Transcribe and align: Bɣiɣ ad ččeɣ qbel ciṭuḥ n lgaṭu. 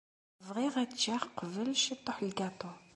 Bɣiɣ 0.47 0.73
ad 0.81 0.91
ččeɣ 0.97 1.21
qbel 1.37 1.67
ciṭuḥ 1.83 2.17
n 2.21 2.25
lgaṭu. 2.31 2.71